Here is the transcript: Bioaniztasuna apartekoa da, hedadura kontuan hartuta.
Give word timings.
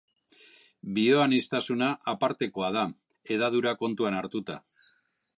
Bioaniztasuna 0.97 1.89
apartekoa 2.13 2.69
da, 2.77 2.85
hedadura 3.35 3.75
kontuan 3.83 4.17
hartuta. 4.21 4.57